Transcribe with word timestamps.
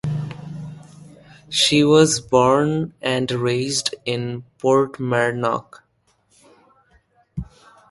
She 1.49 1.83
was 1.83 2.21
born 2.21 2.95
and 3.03 3.29
raised 3.31 3.93
in 4.03 4.43
Portmarnock. 4.57 5.83